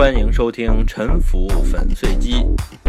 [0.00, 2.36] 欢迎收听《沉浮粉碎机》，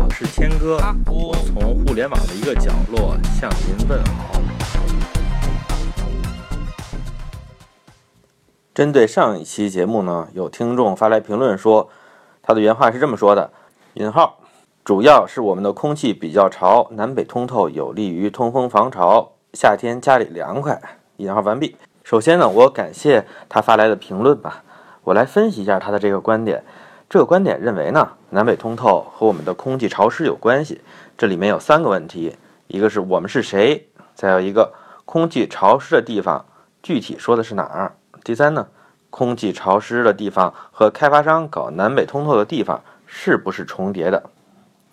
[0.02, 0.78] 我是谦哥，
[1.08, 4.40] 我从互联网的一个角落向您问好。
[8.74, 11.90] 针对上一期节目呢，有听众发来评论说，
[12.42, 13.52] 他的原话是这么说的
[13.96, 14.40] ：“引号，
[14.86, 20.82] 主要是我们的空气比较潮，南北通透有利于通风防潮，夏天家里凉快。”
[21.18, 21.76] 引号完毕。
[22.06, 24.64] 首先呢，我感谢他发来的评论吧，
[25.04, 26.64] 我来分析一下他的这个观点。
[27.12, 30.80] 这个观点认为呢，南北通透和我们的空气潮湿有关系。
[31.18, 32.38] 这里面有三个问题，
[32.68, 36.46] 一个是我们是谁，再有一个空气潮湿的地方
[36.82, 37.92] 具体说的是哪儿。
[38.24, 38.66] 第三呢，
[39.10, 44.24] 空气潮湿的地方和开发商搞南北通透的地方是不是重叠的？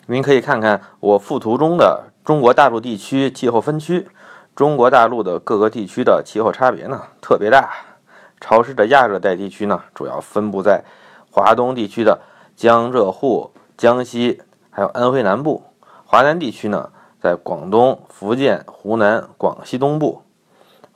[0.07, 4.09] 您可以看看我附图中的中国大陆地区气候分区。
[4.57, 7.71] 中国大陆的各个地区的气候差别呢特别大，
[8.41, 10.83] 潮湿的亚热带地区呢主要分布在。
[11.39, 12.19] 华东地区的
[12.57, 15.63] 江浙沪、江西，还有安徽南部；
[16.05, 16.91] 华南地区呢，
[17.23, 20.23] 在广东、福建、湖南、广西东部；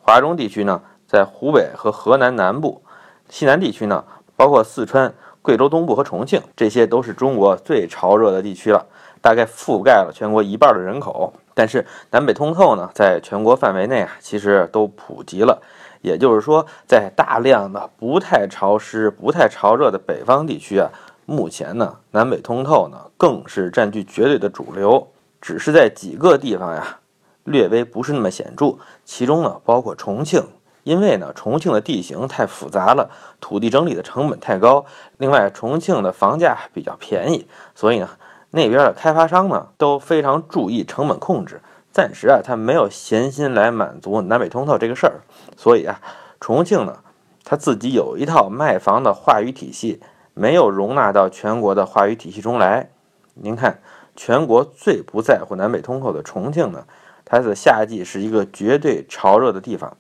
[0.03, 2.83] 华中地区呢，在湖北和河南南部；
[3.29, 8.85] 西南地区呢，包括四川、贵州东部和重庆，这些都是中国最潮热的地区了，
[9.21, 11.33] 大概覆盖了全国一半的人口。
[11.55, 15.63] 但是南北通透呢，在全国范围内啊，其实都普及了。
[16.03, 20.91] 也就是说，在大量的不太潮湿、不太潮热的北方地区啊，
[21.25, 25.09] 目前呢，南北通透呢更是占据绝对的主流。
[25.41, 26.99] 只是在几个地方呀，
[27.45, 28.77] 略微不是那么显著。
[29.05, 30.47] 其中呢，包括重庆，
[30.85, 34.85] 因为呢，重庆的地形太复杂了，土地整理的成本太高。
[35.19, 38.09] 另外，重庆的房价比较便宜，所以呢，
[38.51, 41.61] 那边的开发商呢都非常注意成本控制。
[41.93, 45.21] 暂时啊，他没有闲心来满足南北通透这个事儿，
[45.59, 46.01] 所以啊，
[46.41, 47.01] 重庆呢，
[47.45, 50.01] 他自己有一套卖房的话语体系，
[50.33, 52.89] 没有容纳到全国的话语体系中来。
[53.35, 53.81] 您看，
[54.17, 56.87] 全国最不在乎南北通透的重庆呢，
[57.27, 59.95] 它的夏季是一个绝对潮热的地方。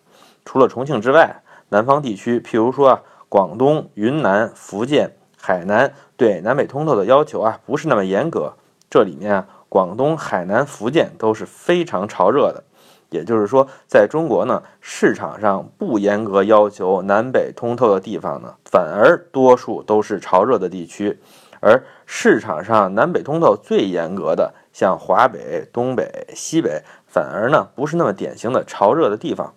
[0.46, 8.54] 除了重庆之外，南方地区，譬如说啊，广东、云南、福建、海南，对南北通透的要求啊，不是那么严格。
[8.88, 9.46] 这里面啊。
[9.72, 12.62] 广东、海南、福建都是非常潮热的，
[13.08, 21.16] 也就是说，在中国呢，市场上不严格要求南北通透的地方呢，反而多数都是潮热的地区；
[21.60, 29.54] 而市场上南北通透最严格的，像华北、东北、西北，反而呢不是那么典型的潮热的地方。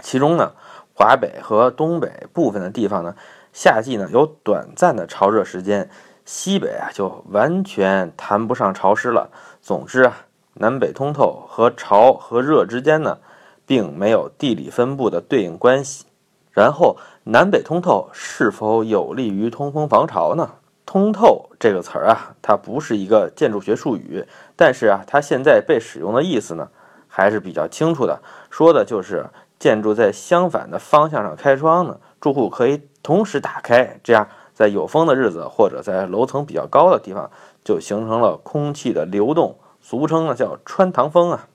[0.00, 0.52] 其中呢，
[0.94, 3.14] 华北和东北部分的地方呢，
[3.52, 5.90] 夏季呢有短暂的潮热时间。
[6.30, 9.30] 西北啊，就完全谈不上潮湿了。
[9.62, 13.16] 总之啊，南北通透和潮和热之间呢，
[13.64, 16.04] 并没有地理分布的对应关系。
[16.52, 20.50] 然后，南北通透是否有利于通风防潮呢？
[20.84, 24.22] 通透这个词儿啊，它不是一个建筑学术语，
[24.54, 26.68] 但是啊，它现在被使用的意思呢，
[27.08, 28.20] 还是比较清楚的。
[28.50, 29.26] 说的就是
[29.58, 34.28] 建筑在相反的方向上开窗呢，住户可以同时打开，这样。
[34.58, 37.30] 在有风的日子，或者在楼层比较高的地方，
[37.62, 41.46] 就形成了空气的流动，俗称呢叫穿堂风啊，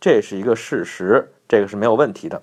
[0.00, 2.40] 这是一个事实，这个是没有问题的。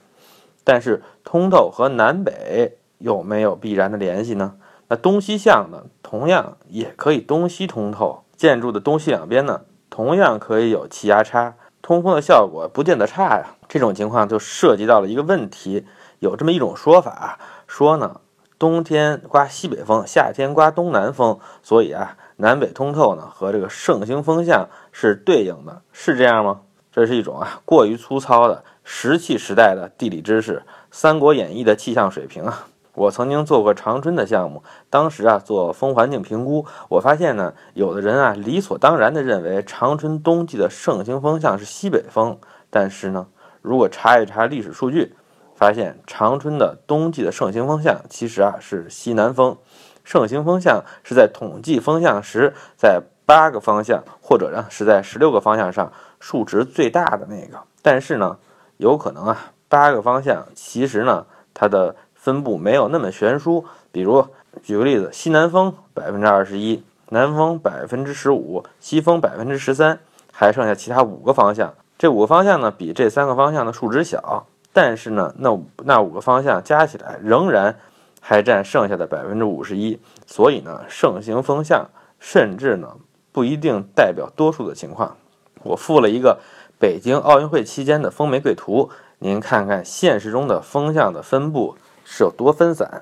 [0.64, 4.58] 但是通透和南北有没有必然的联系呢？
[4.88, 13.56] 那东西向呢，同样也可以东西通透，建筑的东西两边呢，同样可以有气压差，通风的效果不见得差呀。
[13.68, 15.88] 这种情况就涉及到了一个问题，
[16.20, 18.22] 有这么一种说法，说呢。
[18.60, 26.62] 冬天刮西北风，夏天刮东南风，所以啊，南北通透呢和这个盛行风向是对应的，是这样吗？
[26.92, 30.58] 这是一种啊过于粗糙的石器时代的地理知识，
[30.90, 32.66] 《三国演义》的气象水平啊。
[32.96, 42.40] 我曾经做过长春的项目，当时啊做风环境评估，我发现呢，有的人啊理所当然地认为长春冬季的盛行风向是西北风，
[42.72, 43.28] 但是呢，
[43.62, 45.14] 如果查一查历史数据。
[45.58, 49.58] 发现长春的冬季的盛行风向其实啊是西南风，
[50.04, 57.60] 盛行风向是在统计风向时，在八个方向或者呢是在十六个方向上数值最大的那个。
[57.82, 58.38] 但是呢，
[58.78, 63.66] 有可能啊八个方向其实呢它的分布没有那么悬殊。
[63.92, 64.24] 比如
[64.62, 69.98] 举个例子，西南风百分之二十一，南风百分之十五，西风百分之十三，
[70.32, 71.74] 还剩下其他五个方向。
[71.98, 74.46] 这五个方向呢比这三个方向的数值小。
[74.78, 77.76] 但是呢，那那五个方向加起来仍然
[78.22, 81.90] 还占剩下的百分之五十一，所以呢，盛行风向
[82.20, 82.96] 甚至呢
[83.32, 85.18] 不一定代表多数的情况。
[85.64, 86.40] 我附了一个
[86.78, 91.76] 北京奥运会期间的风玫瑰图，您看看现实中的风向的分布
[92.06, 93.02] 是有多分散。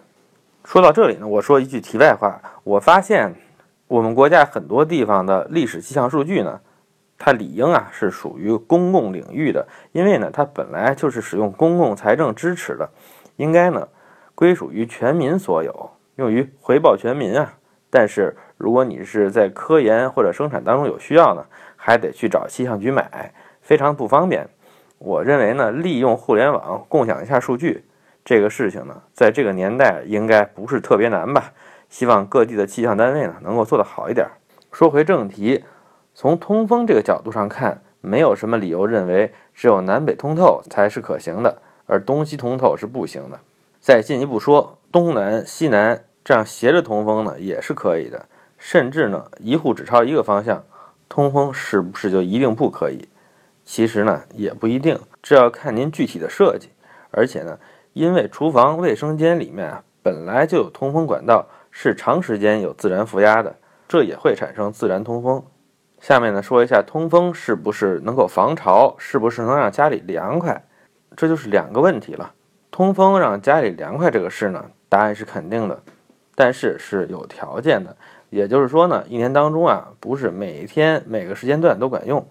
[0.63, 3.36] 说到这里呢，我说一句题外话，我发现
[3.89, 6.57] 我们国家很多地方的历史气象数据呢，
[7.17, 12.89] 它理应啊是属于公共领域的，因为呢它本来就是使用公共财政支持的，
[13.38, 13.88] 应该呢
[14.33, 17.53] 归属于全民所有，用于回报全民啊。
[17.89, 21.45] 但是如果你是在科研或者生产当中有需要呢，
[21.77, 24.47] 还得去找气象局买，非常不方便。
[24.97, 27.85] 我认为呢，利用互联网共享一下数据。
[28.23, 31.53] 这个事情呢，在这个年代应该不是特别难吧？
[31.89, 34.27] 希望各地的气象单位呢能够做得好一点。
[34.71, 35.63] 说回正题，
[36.15, 43.39] 从通风这个角度上看，没有什么理由认为只有南北通透才是可行的，而东西通透是不行的。
[43.79, 48.25] 再进一步说，东南西南这样斜着通风呢也是可以的，
[48.57, 50.63] 甚至呢一户只朝一个方向
[51.07, 53.07] 通风，是不是就一定不可以？
[53.65, 56.69] 其实呢也不一定，这要看您具体的设计，
[57.12, 57.59] 而且呢。
[57.94, 63.56] 因为厨房、卫生间里面啊本来就有通风管道，是长时间有自然负压的，
[63.88, 65.41] 这也会产生自然通风。
[66.00, 70.65] 下面呢说一下通风是不是能够防潮，是不是能让家里凉快，
[71.15, 72.33] 这就是两个问题了。
[72.71, 75.81] 通风让家里凉快这个事呢，答案是肯定的，
[76.36, 77.95] 但是是有条件的，
[78.30, 82.27] 也就是说呢，一年当中啊不是每天每个时间段都管用。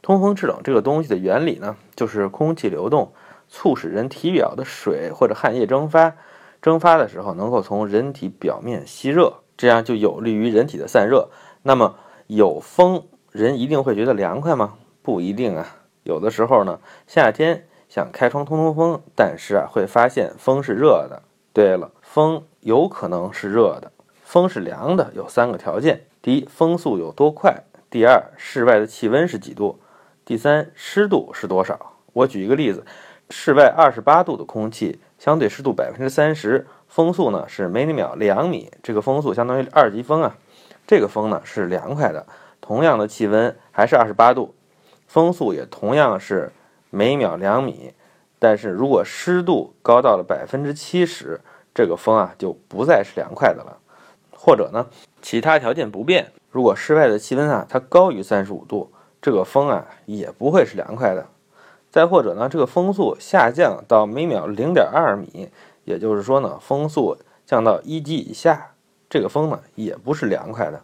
[0.00, 3.12] 通风制冷这个东西的原理呢，就是空气流动。
[3.50, 6.14] 促使人体表的水或者汗液蒸发，
[6.60, 11.30] 蒸发的时候能够从人体表面吸热，这样就有利于人体的散热。
[11.62, 11.94] 那么
[12.28, 14.74] 有风，人一定会觉得凉快吗？
[15.02, 15.76] 不一定啊。
[16.02, 21.22] 有的时候呢，夏天想开窗通通风，但是啊会发现风是热的。
[21.54, 23.90] 对了，风有可能是热的，
[24.22, 29.78] 风是凉的，有三个条件：第一，风速有多快；第二，室外的气温是几度；
[30.26, 31.94] 第三，湿度是多少。
[32.12, 32.84] 我举一个例子。
[33.30, 40.36] 室外二十八度的空气，相对湿度百分之三十，风速呢是每秒两米，这个风速相当于二级风啊。
[40.88, 42.26] 这个风呢是凉快的，
[42.62, 44.54] 同样的气温还是二十八度，
[45.06, 46.50] 风速也同样是
[46.88, 47.92] 每秒两米。
[48.38, 51.42] 但是如果湿度高到了百分之七十，
[51.74, 53.76] 这个风啊就不再是凉快的了。
[54.30, 54.86] 或者呢，
[55.20, 58.90] 其他条件不变，如果室外的气温啊它高于三十五度，
[59.20, 61.26] 这个风啊也不会是凉快的。
[61.90, 65.50] 再或者呢，这个风速下降到每秒零点二米，
[65.84, 68.70] 也就是说呢，风速降到一级以下，
[69.10, 70.82] 这个风呢也不是凉快的。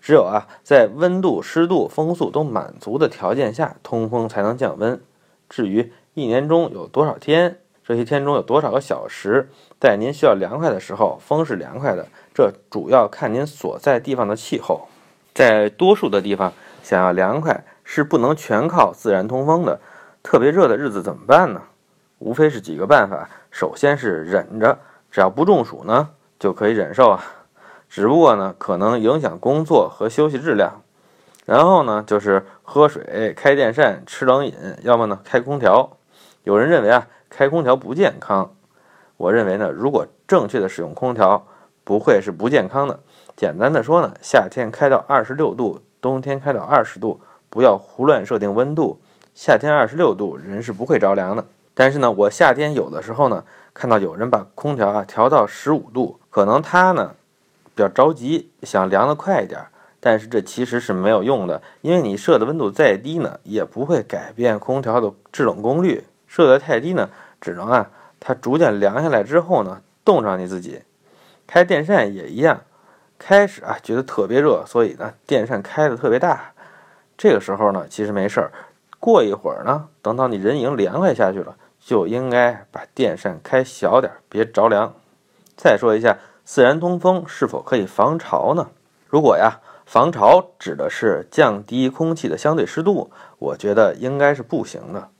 [0.00, 5.00] 只有啊，在温度、湿度、风速都满足的条件下，通风才能降温。
[5.48, 9.48] 至于一年中有多少天，这些天中有多少个小时，
[9.80, 14.86] 在您需要凉快的时候，风是凉快的，这主要看您所在地方的气候。
[15.34, 16.52] 在多数的地方，
[16.82, 19.80] 想要凉快是不能全靠自然通风的。
[20.22, 21.62] 特别热的日子怎么办呢？
[22.18, 23.28] 无非是几个办法。
[23.50, 24.78] 首先是忍着，
[25.10, 27.24] 只要不中暑呢，就可以忍受啊。
[27.88, 30.82] 只不过呢，可能影响工作和休息质量。
[31.46, 35.96] 然后呢，就是喝水、开电扇、吃冷饮，要么呢开空调。
[36.44, 38.54] 有人认为啊，开空调不健康。
[39.16, 41.46] 我认为呢，如果正确的使用空调，
[41.84, 43.00] 不会是不健康的。
[43.34, 49.00] 简单的说呢，夏天开到二十六度，冬天开到二十度，不要胡乱设定温度。
[49.34, 51.44] 夏天二十六度，人是不会着凉的。
[51.72, 57.14] 但是呢，我夏天有的时候呢，看到有人把空调啊调到十五度，可能他呢
[57.78, 59.64] 比较着急，想凉得快一点。
[60.00, 66.02] 但是这其实是没有用的，因为你设的温度再低呢，也不会改变空调的制冷功率。
[66.26, 67.08] 设得太低呢，
[67.40, 70.82] 只能啊，它逐渐凉下来之后呢，冻上你自己。
[71.46, 72.62] 开电扇也一样，
[73.16, 76.52] 开始啊觉得特别热，所以呢电扇开的特别大。
[77.16, 78.50] 这个时候呢，其实没事儿。
[78.98, 84.92] 过一会儿呢，等到你人已经凉快下去了，就应该把电扇开小点，别着凉。
[85.56, 86.18] 再说一下，
[86.48, 88.70] 自然通风是否可以防潮呢？
[89.06, 95.10] 如果呀，防潮指的是降低空气的相对湿度，我觉得应该是不行的。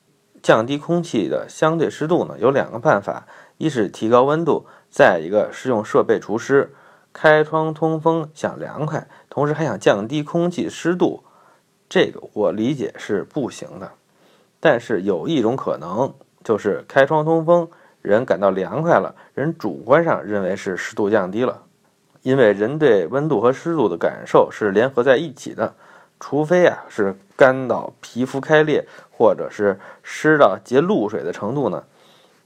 [0.42, 3.26] 降低空气的相对湿度呢，有两个办法：
[3.58, 6.74] 一是提高温度，再一个是用设备除湿。
[7.12, 11.24] 开窗通风想凉快，同时还想降低空气湿度。
[11.90, 13.92] 这个我理解是不行的，
[14.60, 17.68] 但是有一种可能，就是开窗通风，
[18.02, 21.62] 人感到凉快了，人主观上认为是湿度降低了，
[22.22, 25.74] 因为人对温度和湿度的感受是联合在一起的，
[26.18, 31.84] 除非啊是干到皮肤开裂，或者是湿到结露水的程度呢，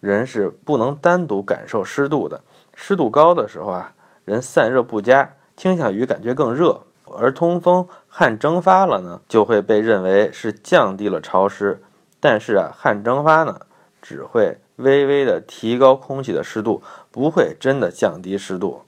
[0.00, 2.40] 人是不能单独感受湿度的。
[2.74, 3.92] 湿度高的时候啊，
[4.24, 6.80] 人散热不佳，倾向于感觉更热。
[7.14, 11.82] 而通风汗蒸发了呢，就会被认为是降低了潮湿，
[12.18, 13.60] 但是啊，汗蒸发呢，
[14.00, 18.82] 只会微微的提高空气的湿度，不会真的降低湿度。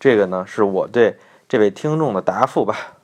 [0.00, 1.16] 这个呢，是我对
[1.48, 2.94] 这位听众的答复吧。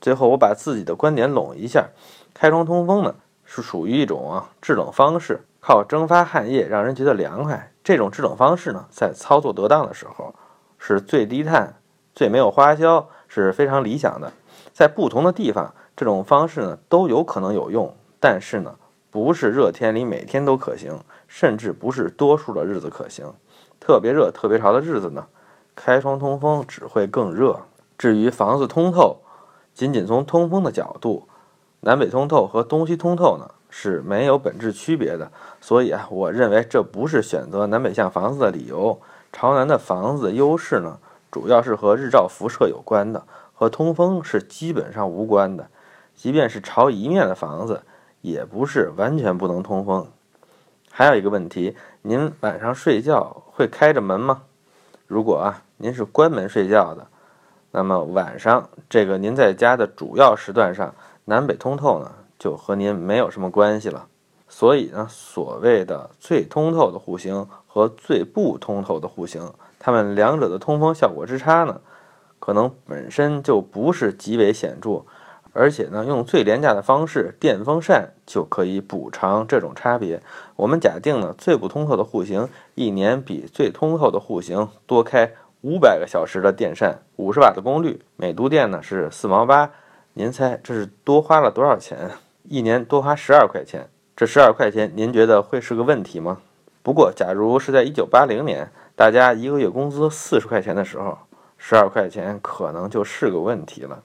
[0.00, 1.90] 最后，我把自己的观点拢一下：
[2.32, 7.70] 开窗通风呢，是属于一种啊制冷方式，靠蒸发汗液让人觉得凉快。
[7.84, 10.34] 这种制冷方式呢，在操作得当的时候，
[10.78, 11.74] 是最低碳、
[12.14, 14.32] 最没有花销，是非常理想的。
[14.72, 18.74] 在不同的地方，这种方式呢都有可能有用，但是呢，
[19.10, 23.32] 不是热天里每天都可行，甚至不是多数的日子可行。
[23.80, 25.26] 特别热、特别潮的日子呢，
[25.74, 27.60] 开窗通风只会更热。
[27.98, 29.18] 至于房子通透，
[29.74, 31.26] 仅仅从通风的角度，
[31.80, 35.30] 南北通透和东西通透呢是没有本质区别的。
[35.60, 39.00] 所以啊，我认为这不是选择南北向房子的理由。
[39.32, 40.98] 朝南的房子优势呢，
[41.30, 43.24] 主要是和日照辐射有关的。
[43.54, 45.68] 和通风是基本上无关的，
[46.14, 47.82] 即便是朝一面的房子，
[48.20, 50.06] 也不是完全不能通风。
[50.90, 54.42] 还有一个问题，您晚上睡觉会开着门吗？
[55.06, 57.06] 如果啊，您是关门睡觉的，
[57.70, 64.06] 那么晚上这个您在家的主要时段上，南北通透呢，就和您没有什么关系了。
[64.48, 71.80] 所以呢，所谓的最通透的户型和最不通透的户型，它们两者的通风效果之差呢？
[72.40, 75.04] 可能本身就不是极为显著，
[75.52, 80.22] 而且呢，用最廉价的方式电风扇就可以补偿这种差别。
[80.56, 89.70] 我们假定呢，最不通透的户型一年比最通透的户型多开五百个小时的电扇，五十瓦的功率，每度电呢是四毛八。
[90.14, 92.10] 您猜这是多花了多少钱？
[92.44, 93.88] 一年多花十二块钱。
[94.16, 96.38] 这十二块钱，您觉得会是个问题吗？
[96.82, 101.18] 不过，假如是在一九八零年，大家一个月工资四十块钱的时候。
[101.62, 104.02] 十二块钱可能就是个问题了，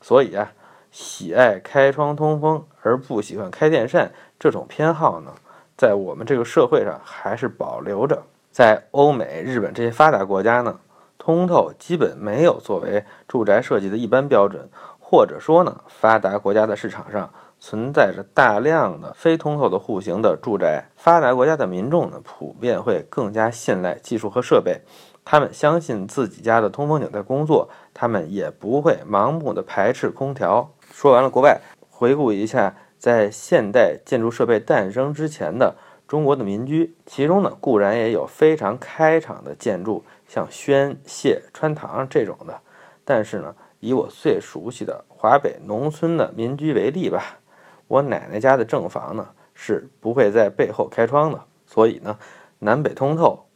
[0.00, 0.50] 所以啊，
[0.94, 5.32] 喜爱开窗通风而不喜欢开电扇这种偏好呢，
[5.76, 8.22] 在我们这个社会上还是保留着。
[8.52, 10.78] 在欧美、日本这些发达国家呢，
[11.18, 14.68] 通透基本没有作为住宅设计的一般标准，
[15.00, 24.80] 或者说呢，发达国家的市场上存在着大量的非通透的户型的住宅，发达国家的民众呢，普遍会更加信赖技术和设备。
[25.26, 30.70] 他们相信自己家的通风井在工作，他们也不会盲目的排斥空调。
[30.94, 31.60] 说完了国外，
[31.90, 35.74] 回顾一下在现代建筑设备诞生之前的
[36.06, 42.60] 中国的民居，其中呢固然也有非常开敞的建筑，像宣谢穿堂这种的，
[43.04, 47.40] 但是呢，以我最熟悉的华北农村的民居为例吧，
[47.88, 52.16] 我奶奶家的正房呢是不会在背后开窗的，所以呢，
[52.60, 53.46] 南北通透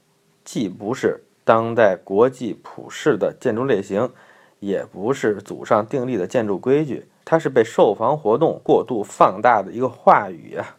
[0.45, 1.23] 既不是。
[1.45, 4.11] 当代国际普世的建筑类型，
[4.59, 10.77] 也不是祖上订立的建筑规矩，它是被售房活动过度放大的一个话语啊。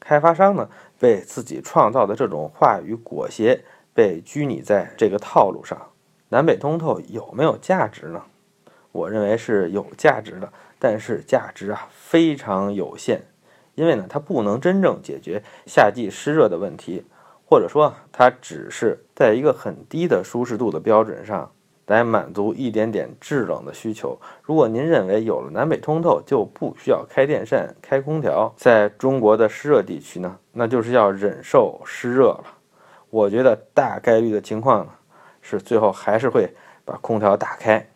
[0.00, 3.62] 开发商呢，被自己创造的这种话语裹挟，
[3.94, 5.80] 被拘泥在这个套路上。
[6.30, 8.24] 南北通透有没有价值呢？
[8.90, 13.20] 我认为是有价值的，但是价值啊非常有限，
[13.76, 17.04] 因为呢，它不能真正解决夏季湿热的问题。
[17.48, 21.52] 或者说，它只是在一个很低的舒适度的标准上
[21.86, 24.18] 来满足一点点制冷的需求。
[24.42, 32.44] 如果您认为有了南北通透就不需要开电扇、开空调，在中国的湿热地区呢，那就是要忍受湿热了。
[33.10, 34.92] 我觉得大概率的情况呢，
[35.40, 36.52] 是最后还是会
[36.84, 37.88] 把空调打开。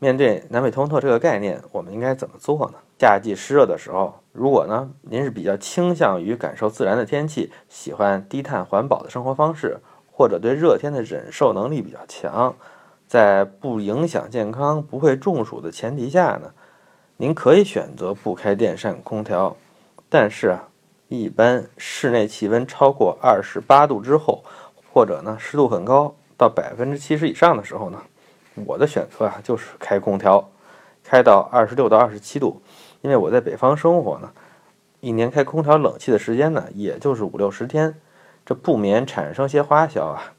[0.00, 2.78] 面对南北通透这个概念，我们应该怎么做呢？
[2.98, 9.78] 夏季湿热的时候，如果呢您是比较倾向于感受自然的天气，喜欢低碳环保的生活方式，
[10.10, 12.54] 或者对热天的忍受能力比较强，
[13.08, 16.52] 在不影响健康、不会中暑的前提下呢，
[17.16, 19.56] 您可以选择不开电扇、空调。
[20.08, 20.68] 但是啊，
[21.08, 24.44] 一般室内气温超过二十八度之后，
[24.92, 27.98] 或者呢湿度很高到百分之七十以上的时候呢。
[28.66, 30.50] 我的选择啊，就是开空调，
[31.04, 32.60] 开到二十六到二十七度，
[33.02, 34.32] 因为我在北方生活呢，
[35.00, 37.94] 一年开空调冷气的时间呢，也就是五六十天，
[38.44, 40.34] 这不免产生些花销啊。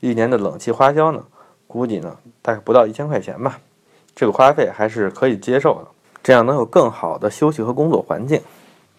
[0.00, 1.24] 一年的冷气花销呢，
[1.72, 3.58] 估计呢大概不到一千块钱吧，
[4.14, 5.88] 这个花费还是可以接受的，
[6.22, 8.42] 这样能有更好的休息和工作环境。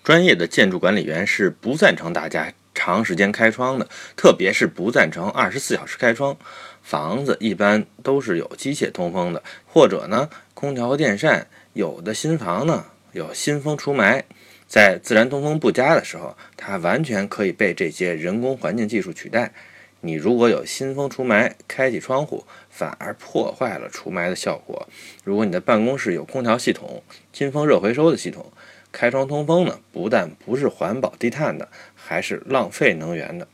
[0.03, 3.87] 专业的建筑管理员是不赞成大家长时间开窗的，
[4.17, 6.35] 特别是不赞成二十四小时开窗。
[6.81, 11.45] 房子一般都是有机械通风的，或者呢，空调电扇。
[11.73, 14.21] 有的新房呢有新风除霾，
[14.67, 19.53] 在自然通风不佳的时候，它完全可以被这些人工环境技术取代。
[20.01, 24.89] 你如果有新风除霾，开启窗户反而破坏了除霾的效果。
[25.23, 28.51] 如果你的办公室有空调系统、新风热回收的系统，
[28.91, 33.47] 开窗通风呢，不但不是环保低碳的，还是浪费能源的。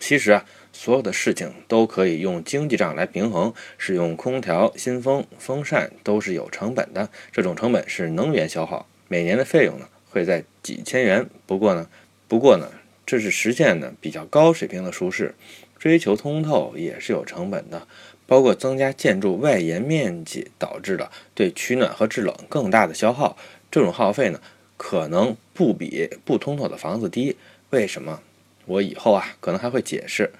[0.00, 3.54] 其实啊，所有的事情都可以用经济账来平衡。
[3.78, 11.26] 使用空调、新风、风扇都是有成本的，这种成本是能源消耗，每年的费用呢会在几千元。
[11.46, 11.88] 不过呢，
[12.28, 12.68] 不过呢，
[13.06, 15.34] 这是实现的比较高水平的舒适。
[15.76, 17.86] 追求通透也是有成本的，
[18.26, 23.36] 包括增加建筑外延面积导致的对取暖和制冷更大的消耗。
[23.70, 24.40] 这种耗费呢，
[24.76, 27.36] 可能不比不通透的房子低。
[27.70, 28.20] 为什么？
[28.66, 30.32] 我以后啊可能还会解释。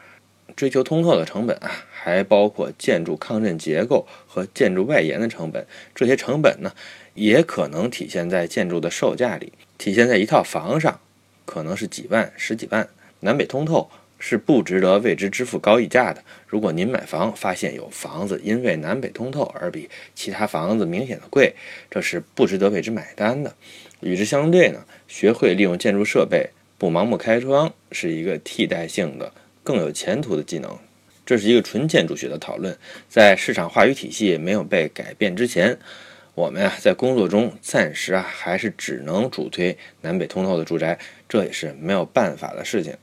[0.56, 5.66] 追求通透的成本啊，还包括建筑抗震结构和建筑外延的成本。
[5.94, 6.72] 这些成本呢，
[7.14, 11.00] 也可能体现在建筑的售价里，体现在一套房上，
[11.44, 12.88] 可能是几万、十几万。
[13.20, 13.90] 南北通透。
[14.26, 16.24] 是不值得为之支付高溢价的。
[16.46, 21.54] 如果您买房发现有房子因为南北通透而比其他房子明显的贵，
[21.90, 23.54] 这是不值得为之买单的。
[24.00, 29.30] 与之相对呢，学会利用建筑设备，不盲目开窗，是一个替代性的、
[29.62, 30.74] 更有前途的技能。
[31.26, 32.74] 这是一个纯建筑学的讨论，
[33.10, 35.78] 在市场话语体系没有被改变之前，
[36.34, 42.96] 我们啊在工作中暂时啊还是只能主推南北通透的住宅，这也是没有办法的事情。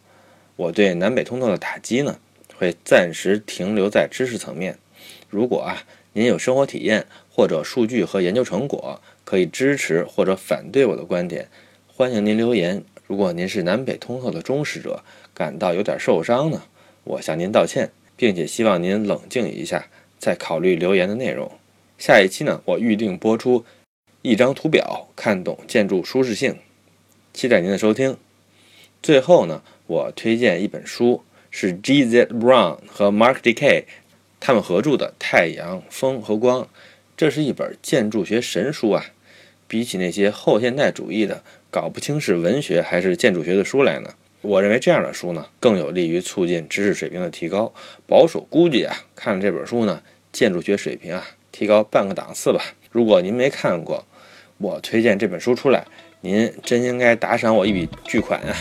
[0.62, 2.20] 我对南北通透的打击呢，
[2.56, 4.78] 会暂时停留在知识层面。
[5.28, 11.48] 如果啊，您有生活体验或者数据和研究成果，可以支持或者反对我的观点，
[11.88, 12.84] 欢迎您留言。
[13.08, 15.04] 如果您是南北通透的忠实者，
[15.34, 16.62] 感到有点受伤呢，
[17.06, 19.88] 我向您道歉，并且希望您冷静一下，
[20.20, 21.52] 再考虑留言的内容。
[21.98, 23.66] 下一期呢，我预定播出
[24.22, 26.60] 一张图表，看懂建筑舒适性，
[27.34, 28.16] 期待您的收听。
[29.02, 29.64] 最后呢。
[29.92, 32.28] 我推荐一本书，是 G.Z.
[32.28, 33.84] Brown 和 Mark D.K.
[34.40, 36.64] 他们合著的《太阳、风和光》，
[37.18, 39.04] 这是一本建筑学神书啊！
[39.68, 47.74] 比起那些后现代主义的搞不清是文学还是建筑学的书来呢，我认为这样的书呢更有利于促进知识水平的提高。
[48.08, 52.64] 保守估计啊，看了这本书呢，建筑学水平啊提高半个档次吧。
[52.92, 54.06] 如果您没看过，
[54.58, 55.86] 我推荐这本书出来，
[56.22, 58.56] 您真应该打赏我一笔巨款啊！